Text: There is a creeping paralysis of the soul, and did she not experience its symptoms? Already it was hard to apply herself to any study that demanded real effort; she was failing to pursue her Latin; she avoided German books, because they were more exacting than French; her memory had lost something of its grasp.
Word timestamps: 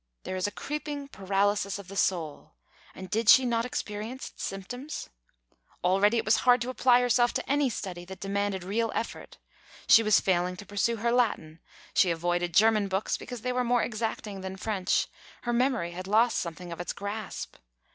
There 0.23 0.35
is 0.35 0.47
a 0.47 0.51
creeping 0.51 1.09
paralysis 1.09 1.77
of 1.77 1.87
the 1.87 1.95
soul, 1.95 2.55
and 2.95 3.07
did 3.07 3.29
she 3.29 3.45
not 3.45 3.65
experience 3.65 4.31
its 4.31 4.43
symptoms? 4.43 5.09
Already 5.83 6.17
it 6.17 6.25
was 6.25 6.37
hard 6.37 6.59
to 6.61 6.71
apply 6.71 7.01
herself 7.01 7.33
to 7.33 7.47
any 7.47 7.69
study 7.69 8.03
that 8.05 8.19
demanded 8.19 8.63
real 8.63 8.91
effort; 8.95 9.37
she 9.85 10.01
was 10.01 10.19
failing 10.19 10.55
to 10.57 10.65
pursue 10.65 10.95
her 10.95 11.11
Latin; 11.11 11.59
she 11.93 12.09
avoided 12.09 12.51
German 12.51 12.87
books, 12.87 13.15
because 13.15 13.41
they 13.41 13.53
were 13.53 13.63
more 13.63 13.83
exacting 13.83 14.41
than 14.41 14.55
French; 14.55 15.05
her 15.43 15.53
memory 15.53 15.91
had 15.91 16.07
lost 16.07 16.39
something 16.39 16.71
of 16.71 16.81
its 16.81 16.93
grasp. 16.93 17.57